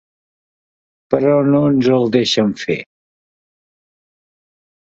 [1.15, 2.79] Però no ens el deixen fer.